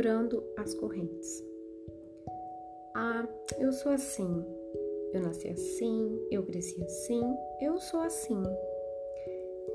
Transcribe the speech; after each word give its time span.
quebrando 0.00 0.42
as 0.56 0.72
correntes. 0.72 1.44
Ah, 2.94 3.28
eu 3.58 3.70
sou 3.70 3.92
assim. 3.92 4.42
Eu 5.12 5.20
nasci 5.20 5.48
assim, 5.48 6.18
eu 6.30 6.42
cresci 6.42 6.82
assim, 6.82 7.22
eu 7.60 7.78
sou 7.78 8.00
assim. 8.00 8.42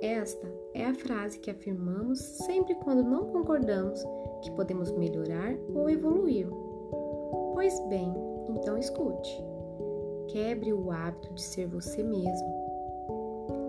Esta 0.01 0.51
é 0.73 0.86
a 0.86 0.96
frase 0.96 1.38
que 1.38 1.51
afirmamos 1.51 2.18
sempre 2.19 2.73
quando 2.73 3.04
não 3.04 3.27
concordamos 3.27 4.04
que 4.41 4.50
podemos 4.54 4.91
melhorar 4.93 5.55
ou 5.75 5.88
evoluir. 5.91 6.47
Pois 7.54 7.79
bem, 7.87 8.11
então 8.50 8.79
escute. 8.79 9.46
Quebre 10.29 10.73
o 10.73 10.89
hábito 10.89 11.32
de 11.36 11.43
ser 11.43 11.68
você 11.68 12.01
mesmo. 12.01 12.65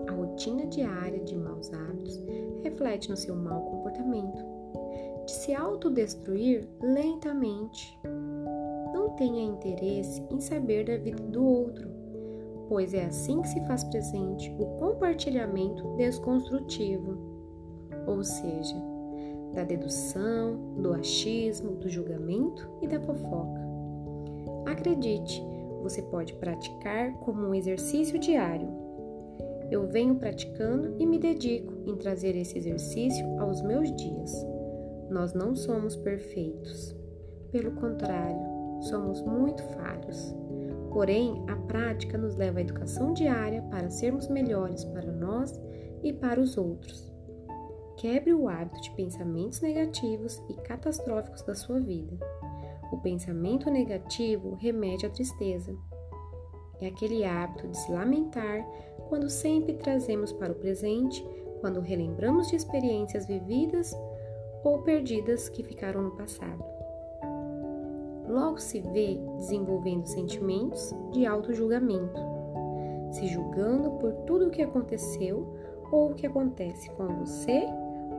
A 0.07 0.11
rotina 0.11 0.65
diária 0.65 1.19
de 1.19 1.37
maus 1.37 1.71
hábitos 1.71 2.19
reflete 2.63 3.11
no 3.11 3.17
seu 3.17 3.35
mau 3.35 3.61
comportamento, 3.61 4.56
de 5.27 5.33
se 5.33 5.53
autodestruir 5.53 6.65
lentamente. 6.81 7.99
Não 8.93 9.09
tenha 9.09 9.43
interesse 9.43 10.23
em 10.31 10.39
saber 10.39 10.85
da 10.85 10.95
vida 10.95 11.21
do 11.21 11.45
outro, 11.45 11.89
pois 12.69 12.93
é 12.93 13.05
assim 13.05 13.41
que 13.41 13.49
se 13.49 13.59
faz 13.67 13.83
presente 13.83 14.49
o 14.57 14.65
compartilhamento 14.77 15.83
desconstrutivo, 15.97 17.17
ou 18.07 18.23
seja, 18.23 18.75
da 19.53 19.65
dedução, 19.65 20.75
do 20.81 20.93
achismo, 20.93 21.71
do 21.75 21.89
julgamento 21.89 22.65
e 22.81 22.87
da 22.87 23.01
fofoca. 23.01 23.67
Acredite, 24.65 25.43
você 25.83 26.01
pode 26.03 26.33
praticar 26.35 27.13
como 27.19 27.47
um 27.47 27.53
exercício 27.53 28.17
diário. 28.17 28.69
Eu 29.69 29.87
venho 29.87 30.15
praticando 30.15 30.95
e 30.97 31.05
me 31.05 31.19
dedico 31.19 31.73
em 31.85 31.97
trazer 31.97 32.33
esse 32.37 32.57
exercício 32.57 33.25
aos 33.41 33.61
meus 33.61 33.93
dias. 33.93 34.56
Nós 35.09 35.33
não 35.33 35.55
somos 35.55 35.95
perfeitos. 35.95 36.95
Pelo 37.51 37.71
contrário, 37.71 38.39
somos 38.81 39.21
muito 39.21 39.63
falhos. 39.63 40.35
Porém, 40.91 41.43
a 41.47 41.55
prática 41.55 42.17
nos 42.17 42.35
leva 42.35 42.59
à 42.59 42.61
educação 42.61 43.13
diária 43.13 43.61
para 43.63 43.89
sermos 43.89 44.27
melhores 44.27 44.83
para 44.85 45.11
nós 45.11 45.59
e 46.03 46.11
para 46.13 46.39
os 46.39 46.57
outros. 46.57 47.11
Quebre 47.97 48.33
o 48.33 48.47
hábito 48.47 48.81
de 48.81 48.91
pensamentos 48.91 49.61
negativos 49.61 50.41
e 50.49 50.53
catastróficos 50.53 51.41
da 51.43 51.55
sua 51.55 51.79
vida. 51.79 52.17
O 52.91 52.97
pensamento 52.97 53.69
negativo 53.69 54.55
remete 54.55 55.05
à 55.05 55.09
tristeza. 55.09 55.75
É 56.79 56.87
aquele 56.87 57.25
hábito 57.25 57.67
de 57.67 57.77
se 57.77 57.91
lamentar 57.91 58.63
quando 59.09 59.29
sempre 59.29 59.73
trazemos 59.73 60.31
para 60.31 60.51
o 60.51 60.55
presente, 60.55 61.25
quando 61.59 61.79
relembramos 61.79 62.49
de 62.49 62.55
experiências 62.55 63.25
vividas 63.25 63.95
ou 64.67 64.79
perdidas 64.79 65.47
que 65.47 65.63
ficaram 65.63 66.01
no 66.01 66.11
passado. 66.11 66.63
Logo 68.27 68.57
se 68.57 68.81
vê 68.81 69.17
desenvolvendo 69.37 70.05
sentimentos 70.05 70.93
de 71.11 71.25
auto-julgamento, 71.25 72.19
se 73.11 73.27
julgando 73.27 73.91
por 73.91 74.11
tudo 74.25 74.47
o 74.47 74.49
que 74.49 74.61
aconteceu 74.61 75.55
ou 75.89 76.11
o 76.11 76.15
que 76.15 76.27
acontece 76.27 76.89
com 76.91 77.07
você 77.19 77.63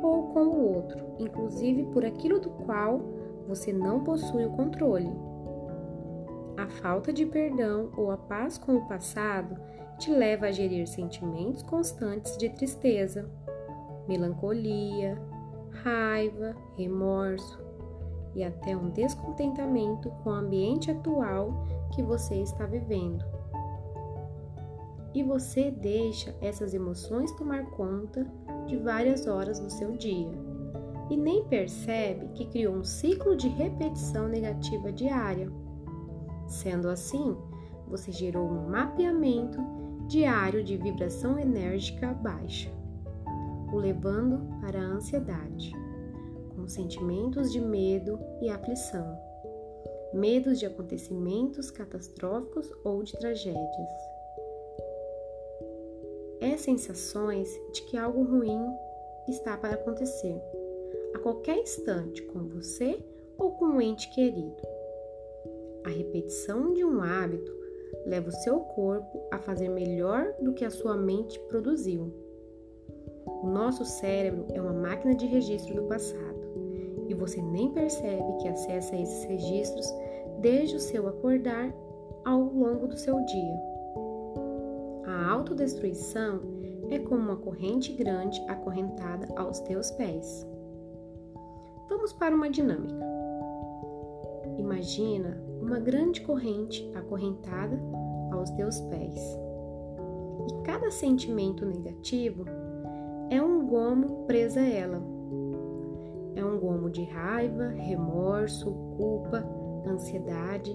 ou 0.02 0.28
com 0.28 0.44
o 0.44 0.74
outro, 0.74 1.04
inclusive 1.18 1.84
por 1.92 2.02
aquilo 2.02 2.40
do 2.40 2.48
qual 2.48 2.98
você 3.46 3.70
não 3.70 4.02
possui 4.02 4.46
o 4.46 4.52
controle. 4.52 5.10
A 6.56 6.66
falta 6.66 7.12
de 7.12 7.26
perdão 7.26 7.90
ou 7.94 8.10
a 8.10 8.16
paz 8.16 8.56
com 8.56 8.74
o 8.76 8.88
passado 8.88 9.54
te 9.98 10.10
leva 10.10 10.46
a 10.46 10.50
gerir 10.50 10.86
sentimentos 10.88 11.62
constantes 11.62 12.38
de 12.38 12.48
tristeza, 12.48 13.28
melancolia, 14.08 15.20
raiva, 15.70 16.56
remorso 16.76 17.58
e 18.34 18.44
até 18.44 18.76
um 18.76 18.90
descontentamento 18.90 20.10
com 20.22 20.30
o 20.30 20.34
ambiente 20.34 20.90
atual 20.90 21.66
que 21.94 22.02
você 22.02 22.36
está 22.36 22.66
vivendo. 22.66 23.24
E 25.14 25.22
você 25.22 25.70
deixa 25.70 26.34
essas 26.40 26.74
emoções 26.74 27.32
tomar 27.32 27.64
conta 27.70 28.26
de 28.66 28.76
várias 28.76 29.26
horas 29.26 29.58
do 29.58 29.70
seu 29.70 29.92
dia 29.96 30.30
e 31.10 31.16
nem 31.16 31.44
percebe 31.44 32.28
que 32.34 32.46
criou 32.46 32.74
um 32.74 32.84
ciclo 32.84 33.34
de 33.34 33.48
repetição 33.48 34.28
negativa 34.28 34.92
diária. 34.92 35.50
Sendo 36.46 36.88
assim, 36.88 37.36
você 37.88 38.12
gerou 38.12 38.46
um 38.46 38.68
mapeamento 38.68 39.58
diário 40.06 40.62
de 40.62 40.76
vibração 40.76 41.38
enérgica 41.38 42.12
baixa, 42.12 42.70
o 43.72 43.76
levando 43.76 44.40
para 44.60 44.78
a 44.78 44.86
ansiedade, 44.86 45.72
com 46.54 46.66
sentimentos 46.68 47.52
de 47.52 47.60
medo 47.60 48.18
e 48.40 48.48
aflição, 48.48 49.18
medos 50.12 50.58
de 50.58 50.66
acontecimentos 50.66 51.70
catastróficos 51.70 52.72
ou 52.84 53.02
de 53.02 53.16
tragédias. 53.18 53.92
É 56.40 56.56
sensações 56.56 57.48
de 57.72 57.82
que 57.82 57.96
algo 57.96 58.22
ruim 58.22 58.66
está 59.28 59.56
para 59.56 59.74
acontecer 59.74 60.40
a 61.14 61.18
qualquer 61.18 61.58
instante 61.58 62.22
com 62.22 62.48
você 62.48 62.98
ou 63.36 63.52
com 63.52 63.66
um 63.66 63.80
ente 63.80 64.08
querido. 64.10 64.62
A 65.84 65.88
repetição 65.88 66.72
de 66.74 66.84
um 66.84 67.02
hábito 67.02 67.52
leva 68.06 68.28
o 68.28 68.32
seu 68.32 68.60
corpo 68.60 69.26
a 69.30 69.38
fazer 69.38 69.68
melhor 69.68 70.34
do 70.40 70.52
que 70.52 70.64
a 70.64 70.70
sua 70.70 70.96
mente 70.96 71.38
produziu. 71.48 72.12
O 73.42 73.46
nosso 73.46 73.84
cérebro 73.84 74.46
é 74.52 74.60
uma 74.60 74.72
máquina 74.72 75.14
de 75.14 75.26
registro 75.26 75.74
do 75.74 75.82
passado 75.82 76.38
e 77.08 77.14
você 77.14 77.40
nem 77.40 77.70
percebe 77.70 78.36
que 78.40 78.48
acessa 78.48 78.96
esses 78.96 79.24
registros 79.24 79.86
desde 80.40 80.76
o 80.76 80.80
seu 80.80 81.08
acordar 81.08 81.72
ao 82.24 82.40
longo 82.40 82.86
do 82.86 82.96
seu 82.96 83.24
dia. 83.24 83.62
A 85.06 85.30
autodestruição 85.30 86.40
é 86.90 86.98
como 86.98 87.22
uma 87.22 87.36
corrente 87.36 87.92
grande 87.92 88.40
acorrentada 88.48 89.26
aos 89.36 89.60
teus 89.60 89.90
pés. 89.92 90.46
Vamos 91.88 92.12
para 92.12 92.34
uma 92.34 92.50
dinâmica. 92.50 93.06
Imagina 94.58 95.40
uma 95.60 95.78
grande 95.78 96.20
corrente 96.22 96.90
acorrentada 96.94 97.80
aos 98.32 98.50
teus 98.50 98.80
pés. 98.82 99.38
E 100.48 100.62
cada 100.64 100.90
sentimento 100.90 101.64
negativo 101.64 102.44
é 103.30 103.42
um 103.42 103.66
gomo 103.66 104.24
preso 104.26 104.58
a 104.58 104.66
ela. 104.66 105.02
É 106.34 106.44
um 106.44 106.58
gomo 106.58 106.90
de 106.90 107.04
raiva, 107.04 107.68
remorso, 107.68 108.70
culpa, 108.96 109.44
ansiedade, 109.86 110.74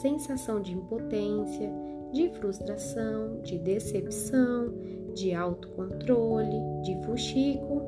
sensação 0.00 0.60
de 0.60 0.72
impotência, 0.72 1.70
de 2.12 2.30
frustração, 2.30 3.40
de 3.42 3.58
decepção, 3.58 4.72
de 5.14 5.34
autocontrole, 5.34 6.82
de 6.82 7.02
fuxico 7.04 7.82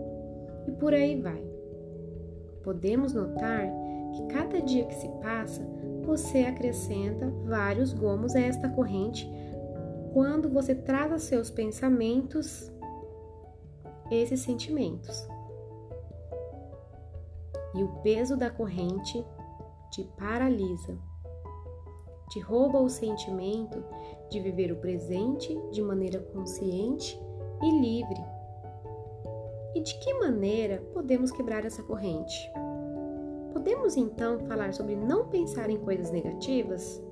e 0.67 0.73
por 0.73 0.93
aí 0.93 1.21
vai 1.21 1.57
podemos 2.67 3.15
notar 3.15 3.65
que 4.13 4.27
cada 4.27 4.61
dia 4.61 4.85
que 4.87 4.95
se 4.97 5.09
passa, 5.23 5.63
você 6.03 6.41
acrescenta 6.41 7.33
vários 7.45 7.93
gomos 7.93 8.35
a 8.35 8.41
esta 8.41 8.69
corrente 8.69 9.31
quando 10.13 10.49
você 10.49 10.75
traz 10.75 11.23
seus 11.23 11.49
pensamentos 11.49 12.73
esses 14.11 14.41
sentimentos. 14.41 15.27
E 17.75 17.83
o 17.83 17.89
peso 18.03 18.37
da 18.37 18.51
corrente 18.51 19.25
te 19.91 20.05
paralisa, 20.17 20.99
te 22.31 22.41
rouba 22.41 22.81
o 22.81 22.89
sentimento 22.89 23.83
de 24.31 24.41
viver 24.41 24.73
o 24.73 24.77
presente 24.77 25.57
de 25.71 25.83
maneira 25.83 26.19
consciente 26.19 27.21
e 27.63 27.81
livre 27.81 28.37
e 29.77 29.81
de 29.81 29.95
que 29.99 30.15
maneira 30.15 30.83
podemos 30.95 31.31
quebrar 31.31 31.67
essa 31.67 31.83
corrente? 31.83 32.51
Podemos 33.53 33.95
então 33.95 34.39
falar 34.47 34.73
sobre 34.73 34.97
não 34.97 35.29
pensar 35.29 35.69
em 35.69 35.77
coisas 35.77 36.11
negativas? 36.11 37.03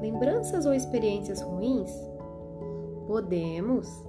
Lembranças 0.00 0.66
ou 0.66 0.74
experiências 0.74 1.40
ruins? 1.40 1.92
Podemos. 3.06 4.04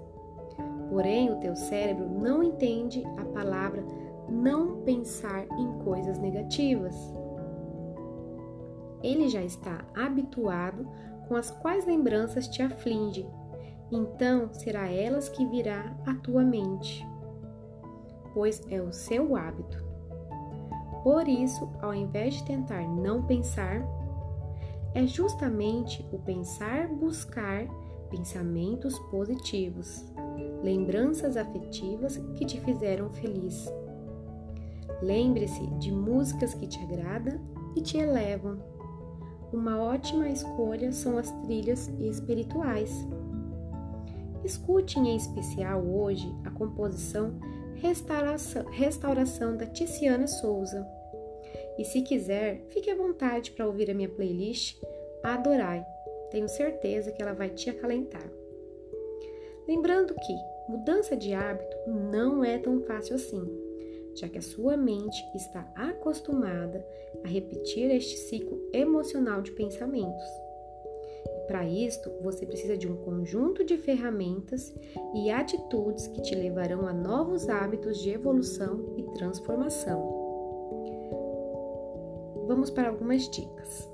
Porém, 0.90 1.32
o 1.32 1.40
teu 1.40 1.56
cérebro 1.56 2.10
não 2.10 2.44
entende 2.44 3.04
a 3.18 3.26
palavra 3.26 3.84
não 4.30 4.82
pensar 4.82 5.46
em 5.58 5.84
coisas 5.84 6.18
negativas. 6.20 6.96
Ele 9.02 9.28
já 9.28 9.44
está 9.44 9.84
habituado 9.96 10.88
com 11.28 11.36
as 11.36 11.52
quais 11.52 11.86
lembranças 11.86 12.48
te 12.48 12.62
afligem, 12.62 13.30
então 13.92 14.54
será 14.54 14.90
elas 14.90 15.30
que 15.30 15.46
virá 15.46 15.96
à 16.06 16.14
tua 16.16 16.44
mente 16.44 17.06
pois 18.34 18.62
é 18.70 18.82
o 18.82 18.92
seu 18.92 19.36
hábito. 19.36 19.82
Por 21.04 21.28
isso, 21.28 21.70
ao 21.82 21.94
invés 21.94 22.36
de 22.36 22.46
tentar 22.46 22.88
não 22.88 23.24
pensar, 23.24 23.86
é 24.94 25.06
justamente 25.06 26.06
o 26.12 26.20
pensar 26.20 26.88
buscar 26.88 27.66
pensamentos 28.10 28.98
positivos, 29.12 30.06
lembranças 30.64 31.36
afetivas 31.36 32.18
que 32.36 32.46
te 32.46 32.60
fizeram 32.62 33.10
feliz. 33.10 33.72
Lembre-se 35.02 35.68
de 35.80 35.92
músicas 35.92 36.54
que 36.54 36.66
te 36.66 36.80
agradam 36.80 37.40
e 37.76 37.82
te 37.82 37.98
elevam. 37.98 38.58
Uma 39.52 39.84
ótima 39.84 40.30
escolha 40.30 40.92
são 40.92 41.18
as 41.18 41.30
trilhas 41.42 41.90
espirituais. 42.00 43.06
Escute 44.44 44.98
em 44.98 45.16
especial 45.16 45.84
hoje 45.86 46.34
a 46.46 46.50
composição 46.50 47.38
Restauração, 47.76 48.66
Restauração 48.72 49.58
da 49.58 49.66
Tiziana 49.66 50.26
Souza. 50.26 50.88
E 51.78 51.84
se 51.84 52.02
quiser, 52.02 52.66
fique 52.70 52.90
à 52.90 52.96
vontade 52.96 53.52
para 53.52 53.68
ouvir 53.68 53.92
a 53.92 53.94
minha 53.94 54.10
playlist 54.10 54.82
Adorai. 55.22 55.86
Tenho 56.32 56.48
certeza 56.48 57.12
que 57.12 57.22
ela 57.22 57.34
vai 57.34 57.50
te 57.50 57.70
acalentar. 57.70 58.30
Lembrando 59.68 60.14
que 60.16 60.53
mudança 60.68 61.16
de 61.16 61.34
hábito 61.34 61.76
não 61.88 62.44
é 62.44 62.58
tão 62.58 62.82
fácil 62.82 63.16
assim, 63.16 63.44
já 64.16 64.30
que 64.30 64.38
a 64.38 64.42
sua 64.42 64.78
mente 64.78 65.24
está 65.36 65.72
acostumada 65.76 66.86
a 67.24 67.28
repetir 67.28 67.90
este 67.92 68.18
ciclo 68.18 68.60
emocional 68.72 69.42
de 69.42 69.52
pensamentos. 69.52 70.24
Para 71.48 71.66
isto, 71.66 72.10
você 72.22 72.46
precisa 72.46 72.78
de 72.78 72.88
um 72.88 72.96
conjunto 72.96 73.66
de 73.66 73.78
ferramentas 73.78 74.74
e 75.14 75.30
atitudes 75.30 76.08
que 76.08 76.22
te 76.22 76.34
levarão 76.36 76.88
a 76.88 76.94
novos 76.94 77.50
hábitos 77.50 78.02
de 78.02 78.12
evolução 78.12 78.96
e 78.98 79.04
transformação. 79.14 80.22
Vamos 82.48 82.70
para 82.70 82.90
algumas 82.90 83.30
dicas. 83.30 83.90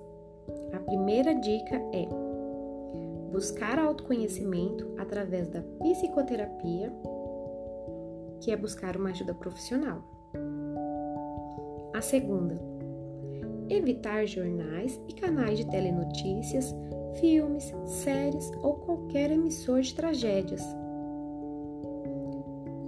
A 0.73 0.79
primeira 0.79 1.33
dica 1.33 1.75
é 1.93 2.28
buscar 3.29 3.79
autoconhecimento 3.79 4.87
através 4.97 5.47
da 5.47 5.61
psicoterapia, 5.61 6.91
que 8.41 8.51
é 8.51 8.57
buscar 8.57 8.97
uma 8.97 9.09
ajuda 9.09 9.33
profissional. 9.33 10.03
A 11.93 12.01
segunda, 12.01 12.59
evitar 13.69 14.25
jornais 14.25 14.99
e 15.07 15.13
canais 15.13 15.57
de 15.57 15.69
telenotícias 15.69 16.73
filmes, 17.19 17.73
séries 17.85 18.51
ou 18.61 18.75
qualquer 18.75 19.31
emissor 19.31 19.81
de 19.81 19.93
tragédias. 19.93 20.63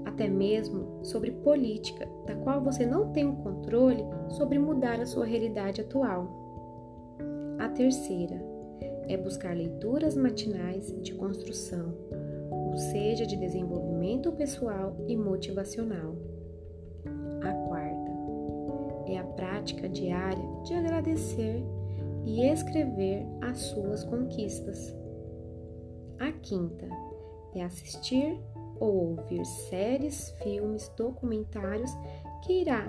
Até 0.06 0.28
mesmo 0.28 1.04
sobre 1.04 1.32
política, 1.32 2.08
da 2.26 2.36
qual 2.36 2.62
você 2.62 2.86
não 2.86 3.12
tem 3.12 3.28
o 3.28 3.36
controle 3.38 4.04
sobre 4.30 4.60
mudar 4.60 5.00
a 5.00 5.06
sua 5.06 5.26
realidade 5.26 5.82
atual. 5.82 6.28
A 7.60 7.70
terceira 7.70 8.51
é 9.12 9.18
buscar 9.18 9.54
leituras 9.54 10.16
matinais 10.16 10.96
de 11.02 11.14
construção, 11.14 11.94
ou 12.50 12.78
seja, 12.78 13.26
de 13.26 13.36
desenvolvimento 13.36 14.32
pessoal 14.32 14.96
e 15.06 15.18
motivacional. 15.18 16.16
A 17.44 17.52
quarta 17.68 19.12
é 19.12 19.18
a 19.18 19.24
prática 19.26 19.90
diária 19.90 20.42
de 20.64 20.74
agradecer 20.74 21.62
e 22.26 22.42
escrever 22.46 23.26
as 23.42 23.58
suas 23.58 24.06
conquistas. 24.06 24.96
A 26.18 26.32
quinta 26.32 26.88
é 27.54 27.64
assistir 27.64 28.40
ou 28.80 29.10
ouvir 29.10 29.46
séries, 29.46 30.30
filmes, 30.42 30.90
documentários 30.96 31.92
que 32.46 32.62
irá 32.62 32.86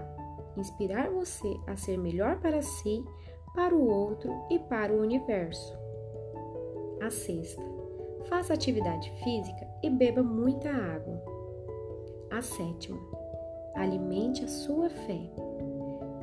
inspirar 0.56 1.10
você 1.10 1.52
a 1.66 1.76
ser 1.76 1.98
melhor 1.98 2.38
para 2.40 2.62
si, 2.62 3.02
para 3.54 3.74
o 3.74 3.88
outro 3.88 4.30
e 4.50 4.58
para 4.60 4.92
o 4.92 5.00
universo. 5.00 5.81
A 7.04 7.10
sexta, 7.10 7.60
faça 8.28 8.54
atividade 8.54 9.10
física 9.24 9.66
e 9.82 9.90
beba 9.90 10.22
muita 10.22 10.68
água. 10.70 11.20
A 12.30 12.40
sétima, 12.40 12.96
alimente 13.74 14.44
a 14.44 14.48
sua 14.48 14.88
fé. 14.88 15.20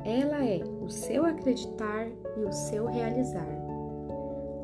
Ela 0.06 0.42
é 0.42 0.62
o 0.64 0.88
seu 0.88 1.26
acreditar 1.26 2.06
e 2.34 2.44
o 2.44 2.50
seu 2.50 2.86
realizar. 2.86 3.46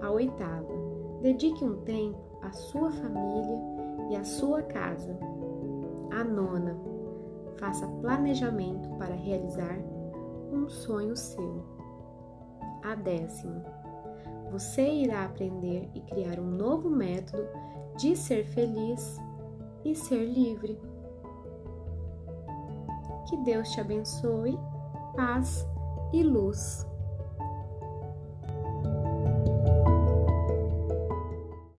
A 0.01 0.11
oitava, 0.11 0.73
dedique 1.21 1.63
um 1.63 1.83
tempo 1.83 2.19
à 2.41 2.51
sua 2.51 2.91
família 2.91 3.61
e 4.09 4.17
à 4.17 4.25
sua 4.25 4.63
casa. 4.63 5.19
A 6.13 6.25
nona, 6.25 6.79
faça 7.59 7.87
planejamento 8.01 8.89
para 8.97 9.15
realizar 9.15 9.79
um 10.51 10.67
sonho 10.67 11.15
seu. 11.15 11.63
A 12.83 12.95
décima, 12.95 13.76
você 14.51 14.89
irá 14.89 15.25
aprender 15.25 15.89
e 15.95 16.01
criar 16.01 16.39
um 16.39 16.51
novo 16.51 16.89
método 16.89 17.47
de 17.97 18.17
ser 18.17 18.45
feliz 18.47 19.21
e 19.85 19.95
ser 19.95 20.25
livre. 20.25 20.79
Que 23.29 23.37
Deus 23.39 23.71
te 23.71 23.81
abençoe 23.81 24.59
paz 25.17 25.67
e 26.13 26.23
luz. 26.23 26.87